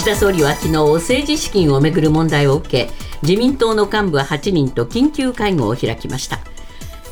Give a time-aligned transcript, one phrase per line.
[0.00, 6.38] 岸田総理は昨日政治資金をめぐる問題を受け自民党の幹部8人と緊急会合を開きました。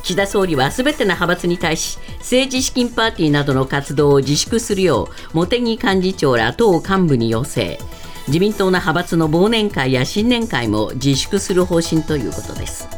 [0.01, 7.77] 岸田総理はすべての派閥に対し政治資金パーティーなどの活動を自粛するよう茂木幹事長ら党幹部に要請。
[8.25, 12.89] 自民党の派閥の忘年会や新年会も自粛する方針ということです。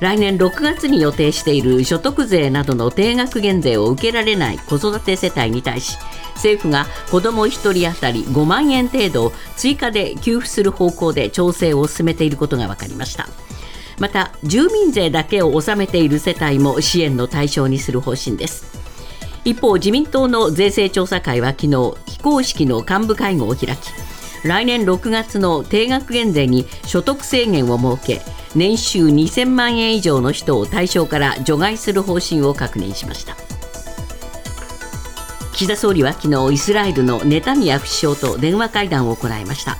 [0.00, 5.96] 来年6月に予定している所得税などの定額減税を受けられない子育て世帯に対し
[6.34, 13.28] 政府が子ども1人当たり5万円程度を追加で給付する方向で調整を進めていることが分かりました。
[13.98, 18.72] また住民税だけを納めている世帯も支援の対象にする方針です。
[19.44, 23.90] 一方自民党の税制調査会は昨日非公式の幹部会合を開き
[24.44, 28.22] 来年6月の定額減税に所得制限を設け
[28.54, 33.51] 年収2000万円以上の人を対象から除外する方針を確認しました。
[35.62, 39.78] 岸田総理は昨日イスラエルのネタニヤフ首相と電話会談を行いました。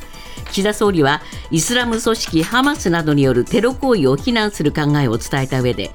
[0.53, 5.91] 岸田総理はイスラム組織ハマスなどによるテロ行為を非難する考えを伝えた上で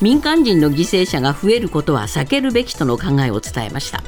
[0.00, 4.02] 民間人の犠牲者が増えることは避けるべきとの考えを伝えました。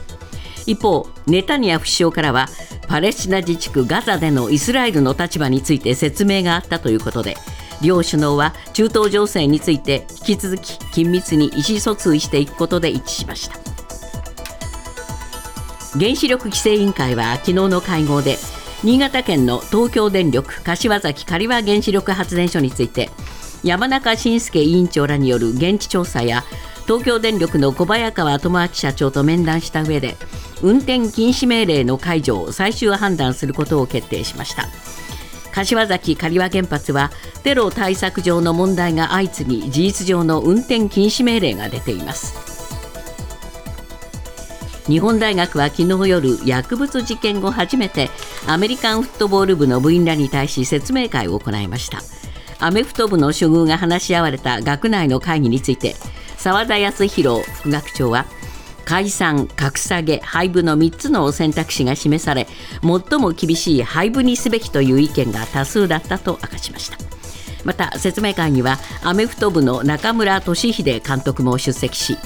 [0.67, 2.49] 一方ネタニヤフ首相からは
[2.89, 7.37] パレスチナ自治区ガザでのイスラエルの立場について説明があったということで
[7.83, 13.70] 両首脳は中東情勢について引き続き緊密に意思疎通していくことで一致しました。
[15.99, 18.37] 原子力規制委員会は昨日の会合で
[18.85, 23.11] 新潟県の東京電力柏崎刈羽原子力発電所について
[23.65, 26.45] 山中伸介委員長らによる現地調査や
[26.87, 30.17] 東京電力の小早川智明社長と面談した上で
[30.63, 34.69] 運転禁止命令の解除を最終判断することを決定しました。
[35.53, 37.11] 柏崎刈羽原発は
[37.43, 42.60] テロ対策上の問題が相次ぎ事実上の運転禁止命令が出ています。
[44.87, 48.11] 日本大学は昨日夜薬物事件後初めて
[48.47, 52.01] アメリカンフットボール部の部員らに対し説明会を行いました。
[52.59, 55.97] アメフト部の処遇が話し合われた学内の会議について
[56.37, 58.27] 澤田康弘副学長は
[58.85, 62.49] 解散、格下げ、廃部の3つの選択肢が示され
[62.83, 66.99] 最も厳しい廃部にすべきという意見が多数だったと明かしました。
[67.65, 72.17] また説明会にはアメフト部の中村俊秀監督も出席し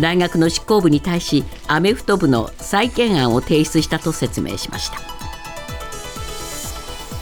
[0.00, 4.98] 大学の執行部に対しアメフト部の再建案を提出したと説明しました。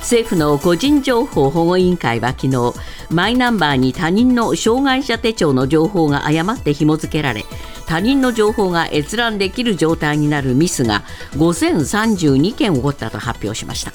[0.01, 2.75] 政府の個人情報保護委員会は昨日
[3.09, 7.45] マイナンバーに他人の障害者手帳の情報が誤って紐付けられ
[7.87, 11.05] 他人の情報が閲覧できる状態になるミスが
[11.37, 13.93] 5032件起こったと発表しました。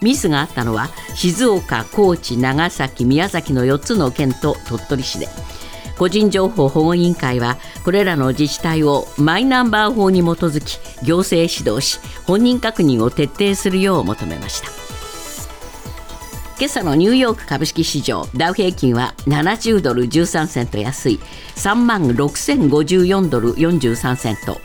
[0.00, 5.28] ミスがあったのは静岡、高知、長崎、宮崎の4つの県と鳥取市で。
[6.02, 14.68] 個人情報保護委員会はこれらの自治体をマイナンバー法に基づき行政指導し本人確認を徹底するよう求めました。
[16.58, 21.20] 今朝のニューヨーク株式市場ダウ平均は70ドル13セント安い
[21.54, 24.60] 3万6054ドル43セント。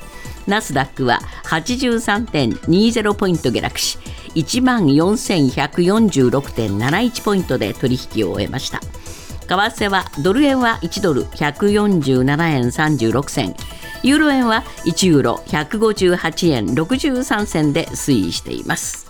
[0.48, 4.00] ナスダックは83.20ポイント下落し
[4.34, 8.82] 1万4146.71ポイントで取引を終えました。
[9.48, 13.56] 為替はドル円は1ドル147円36銭。
[14.04, 19.08] ユーロ円は1ユーロ158円63銭で推移しています。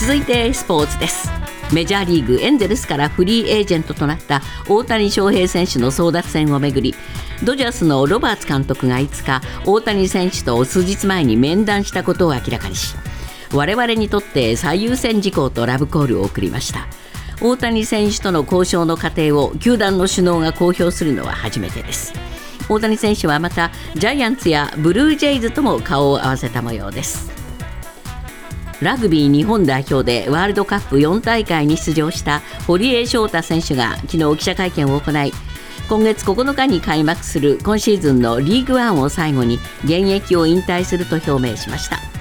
[0.00, 1.30] 続いてスポーツです。
[1.72, 6.96] メジャーリーグエンゼルスからフリーエージェントとなった大谷翔平選手の争奪戦をめぐり
[7.44, 12.96] ドジャースのロバーツ監督が5日大谷選手と数日前に面談したことを明らかにし
[13.52, 16.86] 我々にとって最優先事項とラブコールを送りました。
[17.42, 22.12] 大谷選手との交渉の過程を球団の首脳が公表するのは初めてです。
[22.68, 27.30] 大谷選手はまたジャイアンツやブルージェイズとも顔を合わせた模様です。
[28.80, 35.32] ラグビー日本代表でワールドカップ4大会に出場した堀江翔太選手が昨日記者会見を行い
[35.88, 42.19] 今月9日に開幕する今シーズンのリーグワンを最後に現役を引退すると表明しました。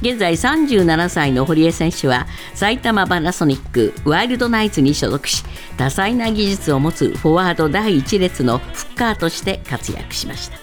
[0.00, 5.44] 現在37歳の堀江選手は埼玉パナソニックワイルドナイツに所属し
[5.76, 10.58] 多彩な技術を持つフォワード第一列のフッカーとして活躍しました。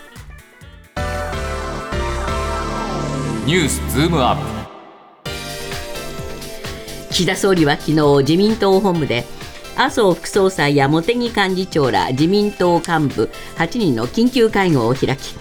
[3.46, 4.66] ニュースズームアップ。
[7.12, 9.24] 岸田総理は昨日自民党本部で
[9.78, 15.36] 麻生副総裁や茂木幹事長ら自民党幹部8人の緊急会合を開き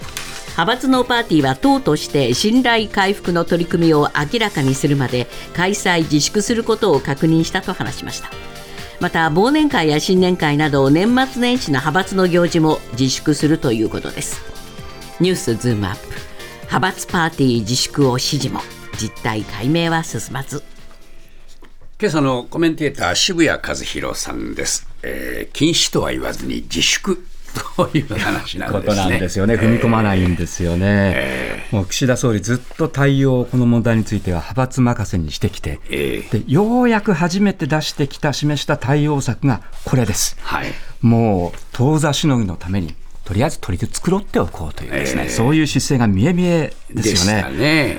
[0.55, 8.29] 派閥のパーティーは党として信頼回復の取り組みを明らかにするまで開催自粛することを確認したと話しました。
[9.01, 14.39] また忘年会や新年会など年末年始の派閥の行事も自粛するということです。
[15.19, 16.07] ニュースズームアップ。
[16.67, 18.61] 派閥パーティー自粛を指示も。
[18.97, 20.63] 実態解明は進まず。
[21.99, 27.25] 今朝のコメンテーター渋谷和弘さんです、えー禁止とは言わずに自粛
[27.75, 29.09] という話なんことですね。
[29.09, 40.37] なんですよね、踏み込まないんですよね、もう岸田総理、ずっと対応、この問題については派閥任せにしてきて、えでようやく初めて出してきた、示した対応策がこれです。
[40.41, 40.67] はい。
[41.01, 45.29] もう当座しのぎのために、とりあえず取り繕っておこうというですね、ええ。
[45.29, 47.41] そういう姿勢が見え見えですよね。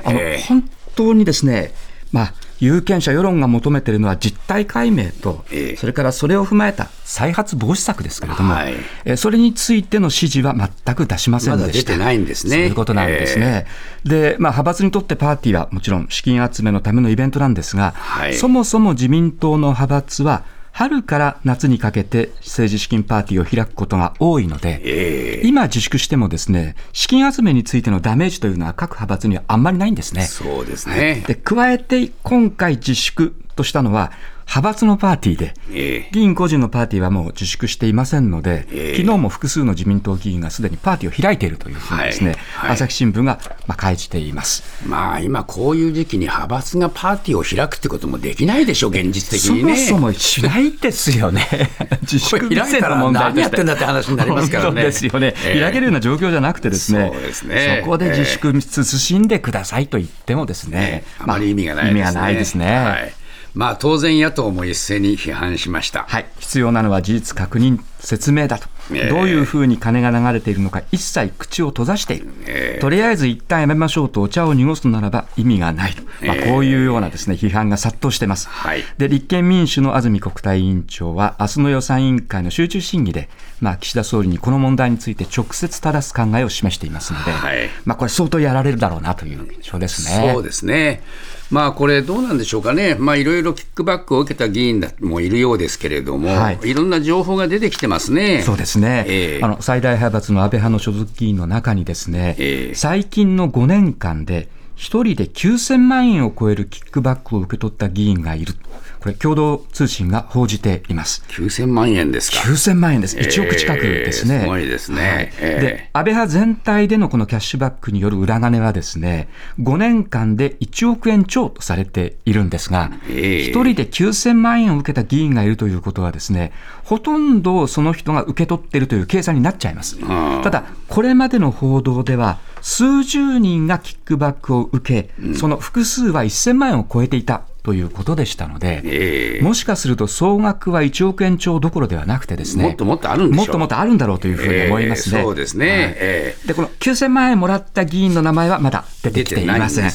[0.05, 0.45] あのええ。
[0.47, 1.73] 本当にですね、
[2.13, 5.77] まあ、有権者、世論が求めているのは実態解明と、ええ。
[5.77, 8.75] それからそれを踏まえた再発防止策ですけれども、はい。
[9.05, 11.67] えーそれについての指示は全く出しませんでした。
[11.67, 12.53] まだ出てないんですね。
[12.55, 13.67] そういうことなんですね。
[14.05, 18.35] で、まあ、派閥にとってパーティーはもちろん資金集めのためのイベントなんですが、はい。
[18.35, 20.45] そもそも自民党の派閥は、
[20.77, 30.27] 春から夏にかけて政治資金パーティーを開くことが多いので、え今自粛してもですね、資金集めについてのダメージというのは各派閥にはあんまりないんですね。
[30.27, 31.25] そうですね。
[31.27, 34.13] で、加えて今回自粛としたのは、
[34.47, 42.39] 派閥のパーティーで、え議員個人のパーティーはもう自粛していませんので、ええ昨日も複数の自民党議員がすでにパーティーを開いているというふうにですね、はい
[42.69, 44.63] はい朝日新聞がまあ書いています。
[44.87, 49.73] まあ今こういう時期に派閥がパーティーを開くってこともできないでしょ、現実的そにね。
[49.73, 51.47] もそもしないですよね。
[52.03, 55.35] 自粛開いた問題として何やってんだって話になりますからねですよね。
[55.45, 62.01] ええ開けるような状況じゃなくてですね、そうですねそこで自粛慎んでくださいと言ってもですねね、あまり意味がないですね。
[62.01, 62.67] 意味がないですね。
[62.67, 63.13] はい。
[63.57, 66.05] まあ当然野党も一斉に批判しました。
[66.07, 69.09] はい、必要なのは事実確認、説明だと、ええ。
[69.09, 72.81] どういうふうに金が流れているのか、一切口を閉ざしている、ええ。
[72.81, 78.47] とりあえず一旦やめましょうとお茶を濁すならば意味がないと、まあ、ええこういうようなです、ね、批判が殺到しています。
[78.51, 78.85] はい。
[78.99, 83.31] で立憲民主の安住国対委員長は、明日の予算委員会の集中審議で、
[83.63, 87.71] まあ、岸田総理にこの問題について直接正す考えを示していますので、はい。
[87.87, 90.33] まあ、これ、相当やられるだろうなという印象ですね。
[90.35, 91.03] そうですね。
[91.51, 92.97] まあこれどうなんでしょうかね。
[92.99, 98.43] まあいろいろキックバックを受けた議員もいるようですけれども、はいい、ろんな情報が出てきてますね。
[98.43, 108.55] そうですね、ええあの最大派閥の安倍派の所属議員の中にですね、ええ最近の5年間で、1人で9000万円を超えるキックバックを受け取った議員がいる、
[109.01, 111.25] これ、共同通信が報じています。
[111.29, 114.35] 9000万円ですか？9000万円です、1億近くですね。
[114.35, 119.29] ええすごいですねはいええで安倍派全体でのこのキャッシュバックによる裏金はですね、
[119.61, 126.53] 5年間で1億円超とされているんですが、ええ一人で9000万円を受けた議員がいるということはですね、
[126.87, 129.99] ほとんどその人が受け取っているという計算になっちゃいます。
[130.43, 145.17] ただ、これまでの報道では、数十人がキックバックを受け、その複数は1000万円を超えていたということでしたので、ええもしかすると総額は1億円超どころではなくてですね、もっともっとあるんもっともっとあるんだろうというふうに思いますね。
[145.17, 149.91] ええそうですねはいええで、この9000万円もらった議員の名前はまだ出てきていません。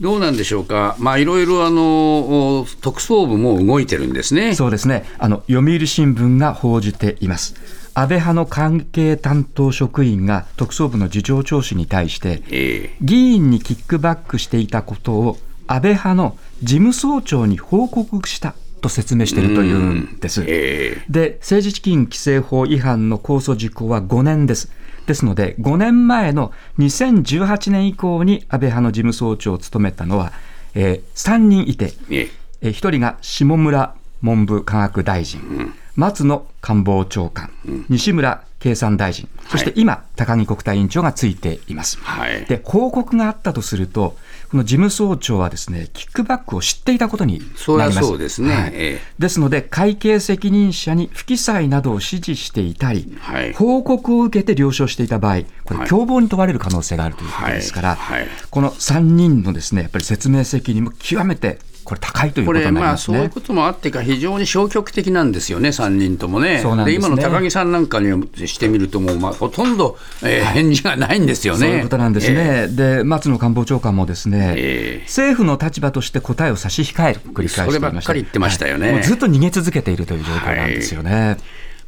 [0.00, 0.96] どうなんでしょうか。
[0.98, 4.54] まあいろいろあのお特捜部も動いてるんですね。
[4.54, 5.04] そうですね。
[5.18, 7.54] あの、読売新聞が報じています。
[7.92, 15.38] 安倍派の関係担当職員が特捜部の事情聴取に対して、え議員にキックバックしていたことを
[15.72, 20.42] 安倍派の事務総長に報告したと説明しているというんです。
[20.42, 21.04] ええ。
[21.08, 24.72] で、政治資金規正法違反の控訴事項は5年です。
[25.06, 30.32] ですので、5年前の2018年以降に安倍派の事務総長を務めたのは、
[30.74, 32.30] えー3人いて、ええ。
[32.62, 37.50] えー1人が下村文部科学大臣、松野官房長官、
[37.88, 41.98] 西村経産大臣、そして今、高木国対委員長がついています。
[41.98, 42.44] はい。
[42.44, 44.16] で、報告があったとすると、
[44.50, 48.06] この事務総長はですね、キックバックを知っていたことになります。
[48.06, 48.54] そうですね。
[48.54, 48.70] はい。
[48.74, 49.00] ええ。
[49.18, 53.52] ですので、会計責任者に不記載などを指示していたり、はい。
[53.54, 55.88] 報告を受けて了承していた場合、これ、はい。
[55.88, 58.20] 共謀に問われる可能性があるということですから、はい。
[58.20, 58.28] はい。
[58.50, 63.16] この3人のですね、やっぱり説明責任も極めてこれ高いというこれ、ことになりまあ、ますね。
[63.16, 66.60] そういうこともあってか、非常に消極的なんですよね、3人ともね。
[66.62, 68.08] そうなんですね今の高木さんなんかに
[68.46, 71.60] してみると、もう、まあ、ほとんど、えー返事がないんですよね。
[71.60, 72.68] そういうことなんですえね。
[72.68, 77.64] で、松野官房長官もですね、ええ政府の立場として答えを差し控える、繰り返していました。
[77.66, 81.38] そればっかり言ってましたよねはいずっと逃げ続けているという状況なんですよね。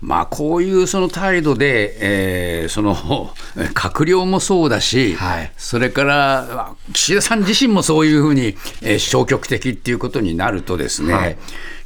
[0.02, 2.94] まあ、こういうその態度で、えーその
[3.74, 5.52] 閣僚もそうだし、はい。
[5.56, 11.36] それから岸田さん自身もそういうふうに、えー消極的っていうことになるとですね、はい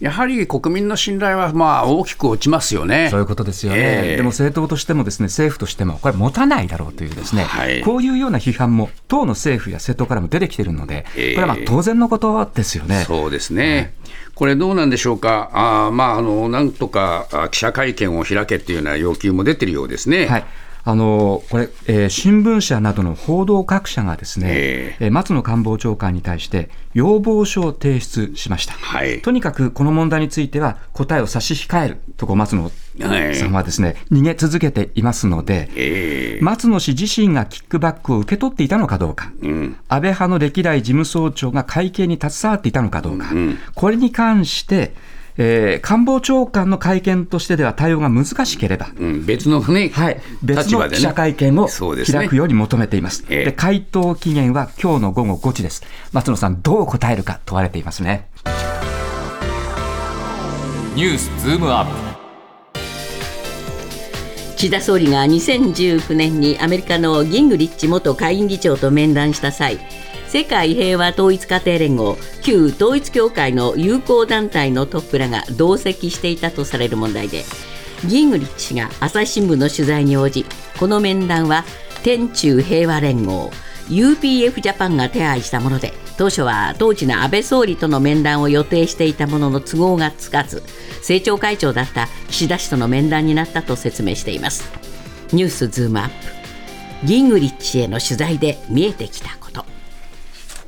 [0.01, 3.09] やはり国民の信頼はまあ大きく落ちますよね。
[3.11, 4.17] そういうことですよね、ええ。
[4.17, 7.83] でも政党としてもですね政府としてもこれ持たないだろうというですね、はい。
[7.83, 11.35] こういうような批判も党の政府や政党からも出てきているので、ええ。
[11.35, 13.05] これはまあ当然のことですよね。
[13.07, 13.95] そうですね、
[14.35, 20.27] これどうなんでしょうか、あーまあ、あのなんとかあ記者会見を開けっていうような要求も出てるようですね。
[20.27, 20.45] はい
[20.89, 25.07] あのこれ、えー新聞社などの報道各社がですね、ええ。
[25.09, 28.75] ー松野官房長官に対して要望書を提出しました。
[28.75, 29.21] はい。
[29.21, 32.71] とにかくこの問題については答えを差し控えるとこう松野は
[33.31, 43.27] いさんはですね、逃げ続けていますので、え松野氏自身がキックバックを受け取っていたのかどうか、安倍派の歴代事務総長が会計に携わっていたのかどうか、
[43.75, 44.95] これに関して、
[45.39, 53.25] えー官房長官の会見としてでは対応が難しければ、うん、別のね、はい、別の記者会見をそうですね開くように求めています。
[53.29, 55.83] ええで回答期限は今日の午後5時です。
[56.13, 58.29] 松野さん、どう答えるか問われていますね。
[60.95, 62.17] ニュースズームアップ
[64.57, 69.79] 岸田総理が2019年にアメリカのギングリッチ元下院議長と面談した際
[70.37, 77.43] 世界平和統一家庭連合旧統一教会の友好団体のトップらが同席していたとされる問題で
[78.07, 80.45] ギングリッチ氏が朝日新聞の取材に応じ
[80.79, 81.65] この面談は
[82.03, 83.51] 天中平和連合
[83.89, 90.63] UPF ジャパンが手配したもので当初は当時の安倍総理との面談を予定していたものの都合がつかず
[90.99, 94.71] 政調会長だった岸田氏との面談になったと説明しています。
[95.33, 97.07] ニュースズームアップ。
[97.07, 99.46] ギングリッチへの取材で見えてきたこと。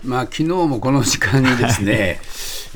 [0.04, 2.20] まあ昨日もこの時間にですね、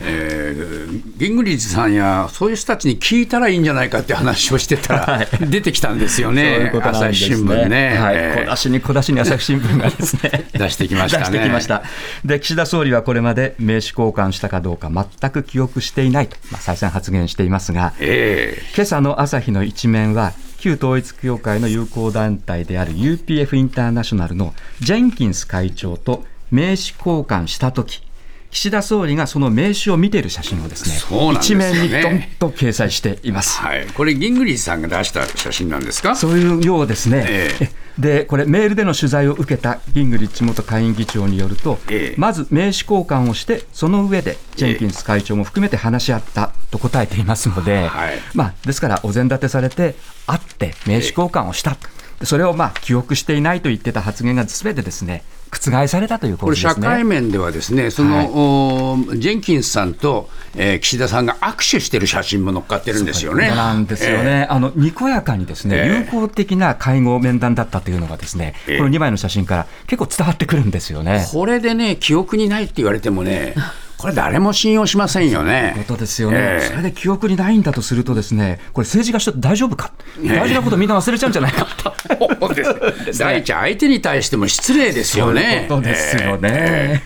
[0.00, 0.72] えー
[1.18, 7.96] ギングリッチさんやそういう人たちに聞いたらいいんじゃないかって話をしてたら、出てきたんですよね、朝日新聞ね。
[7.96, 8.50] はい、えー。
[8.50, 10.48] 小出しに小出しに朝日新聞がです ね。
[10.52, 11.82] 出してきましたね。
[12.24, 28.02] で岸田総理はこれまで名刺交換したかどうか全く記憶していないと、まあ、再三発言していますがえ今朝の朝日の一面は旧統一教会の友好団体である UPF インターナショナルのジェンキンス会長と名刺交換したとき
[28.50, 33.58] 岸田総理がその名刺を見ている写真をですねす一面にドンと掲載しています。
[33.62, 36.14] ーはい、これ、ギングリッチさんが出した写真なんですか？
[36.14, 37.24] そういうようですね。
[37.26, 37.70] ええ。
[37.98, 42.20] で、これ、メールでの取材を受けたギングリッチ元下院議長によると、ええ。
[42.20, 48.18] まず名刺交換をして、その上でジェンキンス会長も含めて話し合ったと答えていますので、はい。
[48.34, 49.94] まあ、ですから、お膳立てされて、
[50.26, 51.78] 会って名刺交換をした、
[52.20, 56.72] でそれをまあ記憶していないと言ってた発言がすべてですね、覆されたというこことれ、ですね。
[56.74, 63.48] 社会面ではですね、その、おジェンキンスさんと、えー岸田さんが握手してる写真も載っかってるんですよね。
[63.48, 71.26] なんですよね、あのにこやかにですね、ええ友好的な会合、面談だったというのが、ですね、ええこの2枚の写真から結構伝わってくるんですよね。
[71.32, 73.54] これでね、記憶にないって言われてもね、
[74.02, 75.74] これ、誰も信用しませんよね。
[75.78, 76.66] ことですよね、ええ。
[76.66, 79.92] それで記憶にないんだとすると、ですねこれ、政治家して大丈夫か、
[80.22, 81.82] え大事なことみんな忘れちゃうんじゃないかって。
[82.18, 83.18] そうです。
[83.20, 85.66] 第一、相手に対しても失礼ですよね。
[85.68, 87.02] そうですよね。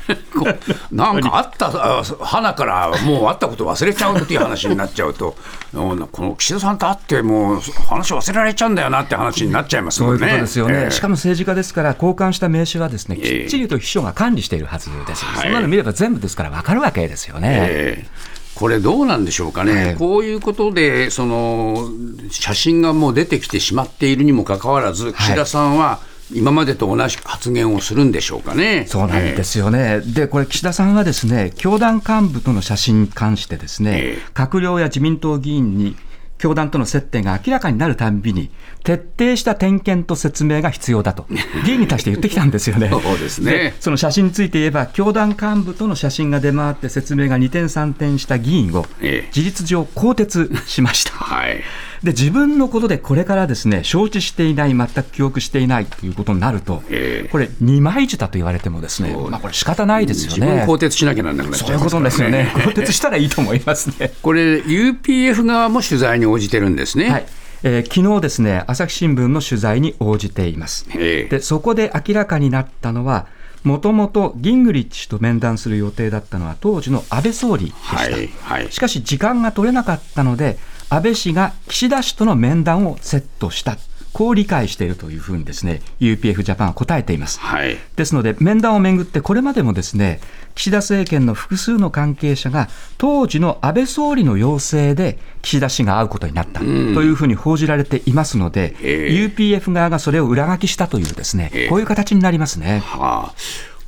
[0.91, 5.37] なんかあったあ花からもうあったこと忘れちゃうっていう話になっちゃうと、
[5.73, 10.29] うんこの岸田さんと会って、もう話忘れられちゃうんだよなって話になっちゃいますそういうもんね。
[10.29, 10.91] ことですよね、ええ。
[10.91, 13.45] しかも政治家ですから、交換した名刺はですねええ。
[13.45, 15.43] きっちりと秘書が管理しているはずです、はい。
[15.45, 17.67] そんなの見れば全部ですから分かるわけですよね。
[17.69, 18.17] ええ。
[18.55, 21.91] これどうなんでしょうかね、ええこういうことでその
[22.31, 26.01] 写真がもう出てきてしまっているにもかかわらず、岸田さんは
[26.33, 28.87] 今までと同じ発言をするんでしょうかね。
[28.89, 34.23] そうなんですよね、でこれ、岸田さんはですね教団幹部との写真に関して、ですね、ええ。
[34.33, 35.95] 閣僚や自民党議員に
[36.39, 38.51] 教団との接点が明らかになるたんびに、
[38.85, 41.27] 徹底した点検と説明が必要だと、
[41.65, 42.91] 議員に対して言ってきたんですよね。
[42.91, 51.13] そうですねその写真について言えば、教団幹部との写真が出回って説明が二転三転した議員をええ事実上更迭しました。
[51.13, 51.63] はい
[52.07, 60.65] で自分のことでこれからですね承知していない、全く記憶していないということになると、ええこれ、二枚舌と言われても、ですね、まあ、これ、仕方ないですよ自分ね。
[60.65, 62.65] 更迭しなきゃならなくなっちそういうことゃいますからですよね。
[62.75, 64.13] 更迭したらいいと思いますね。
[64.23, 67.11] これ、UPF 側も取材に応じてるんですね。
[67.11, 67.27] はい。
[67.65, 70.87] えー昨日ですね、朝日新聞の取材に応じています。
[70.95, 73.27] ええで、そこで明らかになったのは、
[73.67, 77.97] もともとギングリッチ氏と面談する予定だったのは当時の安倍総理でした。
[77.97, 80.57] はいはいしかし時間が取れなかったので、
[80.89, 83.77] 安倍氏が岸田氏との面談をセットした。
[84.17, 87.39] こう理解しているというふうにですね、UPF ジャパンは答えています。
[87.39, 87.77] はい。
[87.97, 90.21] ですので、面談をめぐって、これまでもですね
[90.55, 99.29] 岸田政権の複数の関係者が、当時の安倍総理の要請で岸田氏が会うことになったというふうに報じられていますので、ええ。
[99.37, 101.69] UPF 側がそれを裏書きしたという、ですねええ。
[101.69, 102.83] こういう形になりますね。
[102.87, 103.35] はあ、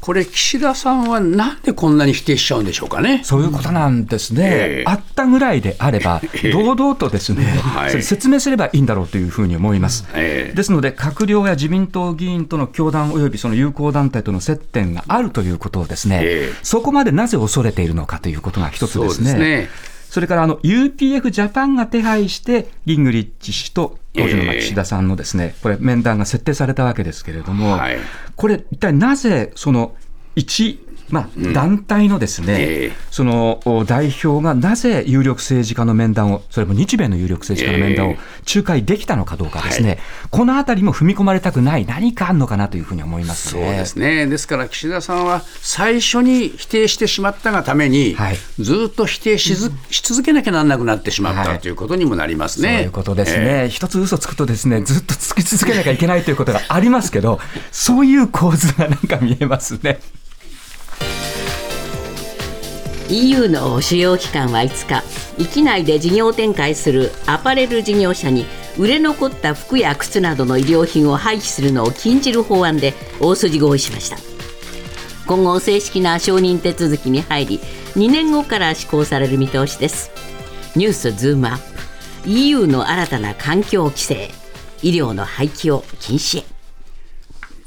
[0.00, 3.21] これ、岸田さんはなんでこんなに否定しちゃうんでしょうかね。
[3.25, 4.85] そういうことなんですね、ええ。
[4.87, 7.90] あったぐらいであれば、え堂々とですね、はい。
[7.90, 10.07] それ説明すればいいんだろうというふうに思います。
[10.14, 10.55] ええ。
[10.55, 16.55] ですので、閣僚や自民党議員との教団およびその友好団体との接点があるということをですね、ええ。
[16.62, 19.00] そこまでなぜ恐れているのかということが一つですね。
[19.00, 19.69] そうですね。
[20.11, 27.99] それからあの UPF ジャパンが手配して、ギングリッチ氏と当時のまあ岸田さんのですね、これ、面談が設定されたわけですけれども、はい。
[28.37, 29.95] これ、一体なぜ、その
[30.35, 32.93] 一まあ、団体のですね、ええ。
[33.11, 38.19] そのお代表がなぜ有力政治家の面談を、それも日米の有力政治家の面談をえ
[38.55, 39.99] 仲介できたのかどうかですね、はい。
[40.31, 43.79] このあたりも踏み込まれたくない、何かあるのかなというふうに思いますそうね。
[43.79, 48.37] ですね、ですから岸田さんは最初に否定してしまったがために、はい。
[48.59, 51.61] ずっと否定しずし続けなきゃならなくなってしまった、はい。
[51.61, 52.69] ということにもなりますね。
[52.69, 60.00] そういうことですね、え一つ嘘つくとですね、ずっとつき続けなきゃいけないということがありますけど、そういう構図がなんか見えますね。
[63.11, 65.03] EU の主要機関は5日
[65.43, 68.45] 域内で事業展開するアパレル事業者に
[68.79, 74.19] 売れ残った服や靴などの衣料品を廃棄するのを禁じる法案で大筋合意しました。
[75.27, 77.59] 今後正式な承認手続きに入り
[77.95, 80.11] 2年後から施行される見通しです。
[80.77, 82.29] ニュースズームアップ。
[82.29, 84.31] EU の新たな環境規制
[84.83, 86.45] 医療の廃棄を禁止へ。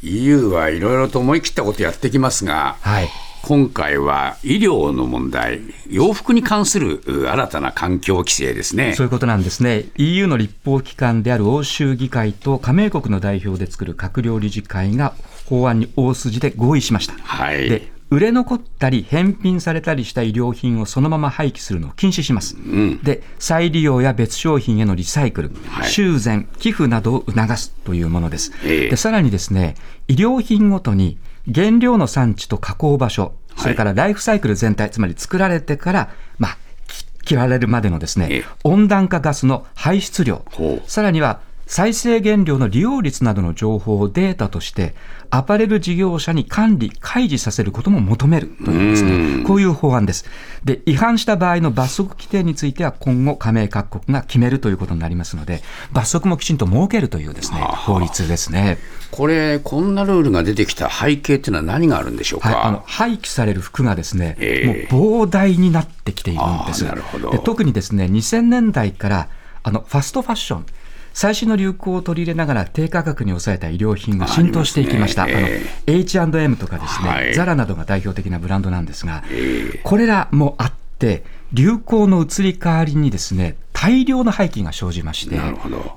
[0.04, 3.10] EU はいろいろと思い切ったことやってきますが、はい
[3.44, 8.94] 今回は医療の問題、洋服に関するう新たな環境規制ですね。
[8.94, 9.86] そういうことなんですね。
[9.98, 17.14] EU の立法機関である欧州議会と加盟国の代表で作る閣僚理事会が法案に大筋で合意しました。
[17.18, 22.58] はいで売れ残ったり返品されたりした衣料品をそのまま廃棄するのを禁止します、
[23.04, 29.76] で再利用や別商品へのリサイクル、はい修繕寄付などを促すというものです、ええでさらにですね
[30.10, 31.18] 衣料品ごとに
[31.54, 36.58] 原料の産地と加工場所それからライフサイクル全体、つまり作られてから、まあ、
[36.88, 38.46] き切られるまでのですね、ええ。
[38.64, 40.44] 温暖化ガスの排出量。
[40.88, 44.94] さらには再生原料の利用率などの情報をデータとして、
[45.30, 50.26] アパレル事業者に管理、開示させることも求めるというですね、こういう法案です。
[50.66, 55.64] で、違反した場合の罰則規定については今後加盟各国が決めるということになりますので、
[55.94, 58.78] 罰則もきちんと設けるというですね、法律ですね。
[59.10, 62.50] これ、こんなルールが出てきた背景っていうのは何があるんでしょうか？
[62.50, 66.84] はい、あの廃棄される服がですね、ええもう膨大になってきているんです。
[66.84, 69.30] なるほどで特にですね、2000年代から
[69.64, 70.66] あのファストファッション、
[71.14, 75.24] 最新の流行を取り入れながら低価格に抑えた衣料品が浸透していきました。
[75.24, 75.62] あね。
[75.88, 77.34] の H&M とかですね、はい。
[77.34, 85.40] ザラなどが代表的なブランドなんですが、えこれらもあって、流行の移り変わりにですね、大量の廃棄が生じまして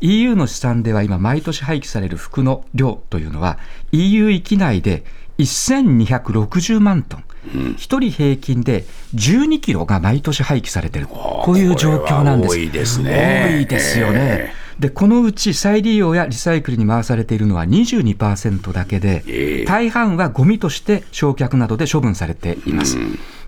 [0.01, 3.59] EU の試算では今、毎年廃棄される服の量というのは、
[3.93, 5.05] EU 域内で
[5.39, 7.25] 1260万トン、
[7.77, 12.57] 一人平均で12キロが毎年廃棄されている、こういう状況なんです。
[12.57, 13.51] 多いですね。
[13.51, 14.64] 多いですよね。
[14.79, 19.65] でこのうち再利用やリサイクルに回されているのは22%だけで、ええ。
[19.65, 22.99] 大半はゴミとして焼却などで処分されています。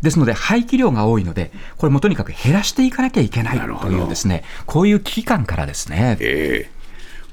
[0.03, 6.76] ですので、廃棄量が多いので、これもとにかく減らしていかなきゃいけないというですね、こういう危機感からですね、ええ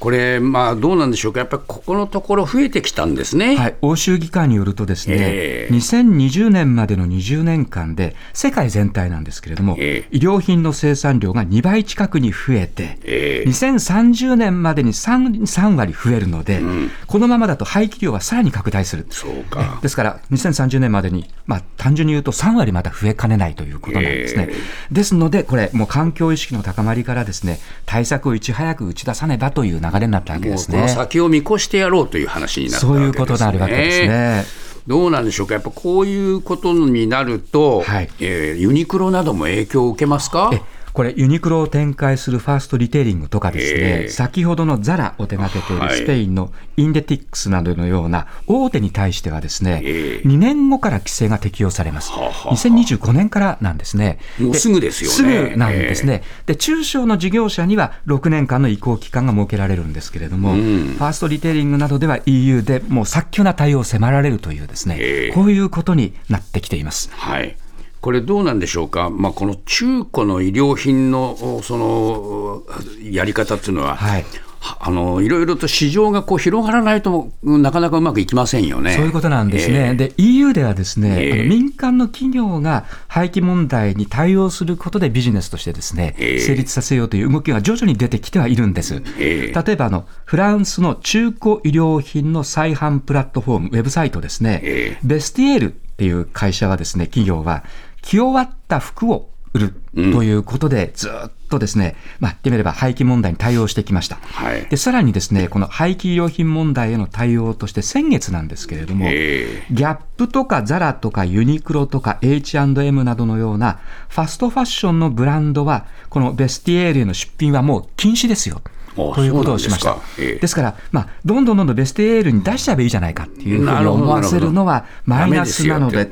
[0.04, 3.56] これ、まあ、どうなんでしょうか、やっぱりここのところ増えてきたんですね。
[3.56, 16.60] はい、欧州議会によるとですね、ええ2020年までの20年間で、世界全体なんですけれども、ええ衣料品の生産量が2倍近くに増えて、ええ2030年までに 3, 3割増えるので、
[17.08, 19.08] このままだと廃棄量はさらに拡大する。
[19.10, 19.80] そうか。
[19.82, 24.50] ですから、2030年までに、まあ、単純に言うと3割また増えかねないということなんですね。
[24.50, 24.54] え
[24.92, 30.94] ですので、これ、もう環境意識の高まりからですね、対策をいち早く打ち出さねばという流れになったわけですもうこのね。
[30.94, 33.26] 先を見越してやろうという話になったそういうわけですね。
[33.26, 34.46] ことになるわけですね。
[34.86, 40.50] どうなんでしょうか、やっぱこういうことになると、はいえーユニクロなども影響を受けますか？
[40.54, 40.62] え
[40.94, 44.10] これ、ユニクロを展開するファーストリテイリングとかですね、ええ。
[44.10, 45.98] 先ほどのザラを手掛けているはい。
[45.98, 50.28] スペインのインデティックスなどのような大手に対してはですね、ええ。
[50.28, 52.12] 2年後から規制が適用されます。
[52.12, 54.20] はあはあ2025年からなんですね。
[54.40, 55.16] もうすぐですよね。
[55.16, 56.24] すぐなんですね。
[56.46, 65.34] で、中小の事業者には6年間の移行期間が設けられるんですけれども、ファーストリテイリングなどでは EU でもう早急な対応を迫られるというですね、ええ。
[65.34, 67.10] こういうことになってきています。
[67.14, 67.58] はい、
[68.04, 72.64] これ、どうなんでしょうか、まあ、この中古の衣料品のおその
[73.02, 74.26] やり方っていうのは、はい。
[74.60, 78.96] はあのいろいろと市場がこう広がらないと、うんなかなかうまくいきませんよね。
[78.96, 79.78] そういうことなんですね。
[79.78, 79.96] ええ。
[79.96, 81.32] で、EU ではですね、ええ。
[81.34, 86.40] あの民間の企業が廃棄問題に対応することでビジネスとしてですね、ええ。
[86.40, 89.02] 成立させようという動きが徐々に出てきてはいるんです。
[89.18, 89.64] ええ。
[89.66, 95.08] 例えばあの、フランスの中古衣料品の再販プラットフォーム、ウェブサイトですね、ええ。
[95.08, 97.64] ベスティエールっていう会社はですね、企業は、
[98.04, 104.16] 着終わった服を売るということで、ずっとですね、まあ、言ってみれば廃棄問題に対応してきました。
[104.16, 118.62] はいで、さらにですね、この廃棄衣料品問題への対応として先月なんですけれども、えギャップとかザラとかユニクロとか H&M などのようなファストファッションのブランドは、このベスティエールへの出品はもう禁止ですよ。
[118.98, 119.98] あということをしました。
[120.18, 126.10] ですですから、まあ、どんどんどんどんベストエールに出しちゃえばいいじゃないかっていうふうに思わせるのはマイナスなので、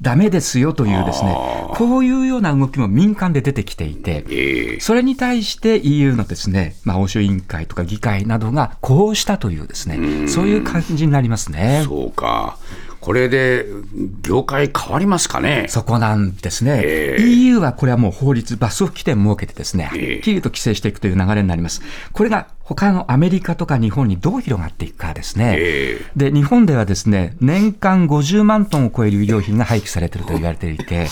[0.00, 0.84] ダメですよと。
[0.84, 1.34] いうですね、
[1.74, 4.80] こういうような動きも民間で出てきていて、ええ。
[4.80, 11.82] それに対して EU のですね、まあ、欧州委員会とか議会などがこうしたというですね、そういう感じになりますね。
[11.84, 12.58] そうか。
[13.04, 13.66] これで
[14.22, 15.66] 業界変わりますかね？
[15.68, 21.82] そこなんですね、ええ EU はこれはもう法律、罰則規定を設けてですね、はっええきりと規制していくという流れになります。
[22.14, 25.54] これが他のアメリカとか日本にどう広がっていくかですね。
[25.58, 31.06] ええで、日本ではですね、年間50万トンを超える衣料品が廃棄されていると言われていて、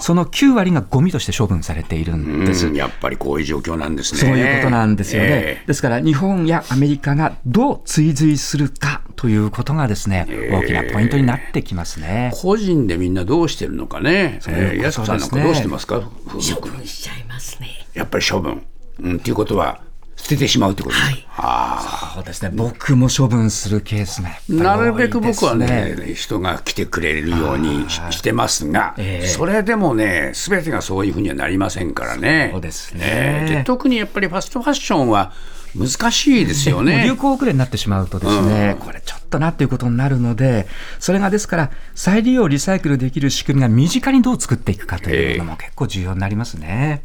[0.00, 2.66] その9割がゴミとして処分されているんです。
[2.66, 4.20] うんやっぱりこういう状況なんですね。
[4.20, 5.28] そういうことなんですよね。
[5.30, 12.30] えですから、日本やアメリカがどう追随するかということがですね、大きなポイントになってきますね。
[12.32, 14.38] え個人でみんなどうしてるのかね。
[14.48, 16.00] ええ安子さんなんかどうしてますか？
[16.00, 18.62] 処分しちゃいますねやっぱり処分。
[19.00, 19.80] うん、っていうことは
[20.16, 21.10] 捨ててしまうってことですか。
[21.10, 22.50] はいあそうですね。
[22.54, 28.94] 僕も処分するケースがやっぱありなるべく僕はね、人が来てくれるようにししてますが、
[29.26, 32.50] それでもね、すべてがそういうふうにはなりませんからね。
[32.52, 35.32] そうですねええで特にやっぱりファストファッションは
[35.74, 37.16] 難しいですよね流。
[37.16, 40.66] 行遅れになってしまうとですね、これちょっとなっていうことになるので、
[40.98, 47.02] それがですから、再利用、リサイクルできる仕組みが身近にどう作っていくかというのも結構重要になりますね。